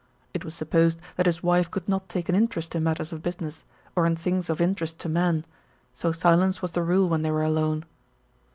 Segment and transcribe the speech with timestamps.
[0.33, 3.63] It was supposed that his wife could not take an interest in matters of business,
[3.95, 5.45] or in things of interest to men,
[5.93, 7.85] so silence was the rule when they were alone.